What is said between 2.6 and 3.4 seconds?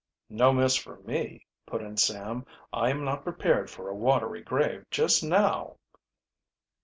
"I am not